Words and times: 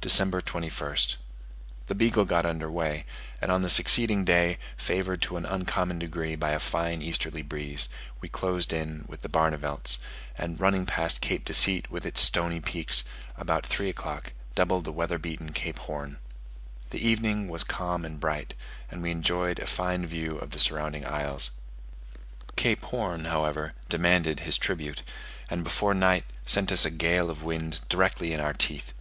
December 0.00 0.40
21st. 0.40 1.14
The 1.86 1.94
Beagle 1.94 2.24
got 2.24 2.44
under 2.44 2.68
way: 2.68 3.04
and 3.40 3.52
on 3.52 3.62
the 3.62 3.70
succeeding 3.70 4.24
day, 4.24 4.58
favoured 4.76 5.22
to 5.22 5.36
an 5.36 5.46
uncommon 5.46 6.00
degree 6.00 6.34
by 6.34 6.50
a 6.50 6.58
fine 6.58 7.00
easterly 7.00 7.42
breeze, 7.42 7.88
we 8.20 8.28
closed 8.28 8.72
in 8.72 9.04
with 9.06 9.22
the 9.22 9.28
Barnevelts, 9.28 9.98
and 10.36 10.58
running 10.58 10.84
past 10.84 11.20
Cape 11.20 11.44
Deceit 11.44 11.92
with 11.92 12.04
its 12.04 12.20
stony 12.20 12.58
peaks, 12.60 13.04
about 13.36 13.64
three 13.64 13.88
o'clock 13.88 14.32
doubled 14.56 14.84
the 14.84 14.90
weather 14.90 15.16
beaten 15.16 15.52
Cape 15.52 15.78
Horn. 15.78 16.18
The 16.90 16.98
evening 17.06 17.46
was 17.48 17.62
calm 17.62 18.04
and 18.04 18.18
bright, 18.18 18.54
and 18.90 19.00
we 19.00 19.12
enjoyed 19.12 19.60
a 19.60 19.66
fine 19.68 20.04
view 20.06 20.38
of 20.38 20.50
the 20.50 20.58
surrounding 20.58 21.06
isles. 21.06 21.52
Cape 22.56 22.82
Horn, 22.86 23.26
however, 23.26 23.74
demanded 23.88 24.40
his 24.40 24.58
tribute, 24.58 25.02
and 25.48 25.62
before 25.62 25.94
night 25.94 26.24
sent 26.44 26.72
us 26.72 26.84
a 26.84 26.90
gale 26.90 27.30
of 27.30 27.44
wind 27.44 27.80
directly 27.88 28.32
in 28.32 28.40
our 28.40 28.54
teeth. 28.54 28.92